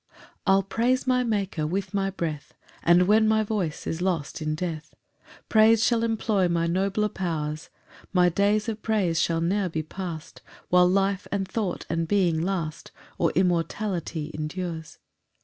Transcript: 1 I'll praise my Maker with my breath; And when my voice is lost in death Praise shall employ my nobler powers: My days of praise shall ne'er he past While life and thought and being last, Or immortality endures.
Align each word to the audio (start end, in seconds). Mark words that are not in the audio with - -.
1 0.45 0.45
I'll 0.47 0.63
praise 0.63 1.05
my 1.05 1.23
Maker 1.23 1.67
with 1.67 1.93
my 1.93 2.09
breath; 2.09 2.55
And 2.81 3.03
when 3.03 3.27
my 3.27 3.43
voice 3.43 3.85
is 3.85 4.01
lost 4.01 4.41
in 4.41 4.55
death 4.55 4.95
Praise 5.47 5.83
shall 5.83 6.01
employ 6.03 6.47
my 6.47 6.65
nobler 6.65 7.07
powers: 7.07 7.69
My 8.11 8.27
days 8.27 8.67
of 8.67 8.81
praise 8.81 9.19
shall 9.21 9.41
ne'er 9.41 9.69
he 9.71 9.83
past 9.83 10.41
While 10.69 10.89
life 10.89 11.27
and 11.31 11.47
thought 11.47 11.85
and 11.87 12.07
being 12.07 12.41
last, 12.41 12.91
Or 13.19 13.29
immortality 13.35 14.31
endures. 14.33 14.97